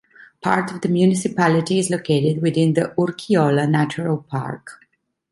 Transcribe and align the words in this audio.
Part 0.41 0.71
of 0.71 0.81
the 0.81 0.89
municipality 0.89 1.77
is 1.77 1.91
located 1.91 2.41
within 2.41 2.73
the 2.73 2.91
Urkiola 2.97 3.69
Natural 3.69 4.17
Park. 4.17 4.81